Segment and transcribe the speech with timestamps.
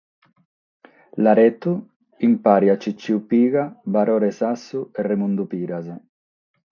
[1.25, 1.73] Laretu
[2.25, 5.87] in pare a Ciciu Piga, Barore Sassu e Remundu Piras.